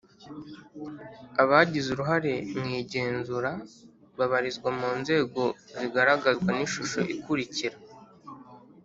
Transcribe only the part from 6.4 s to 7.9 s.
n ishusho ikurikira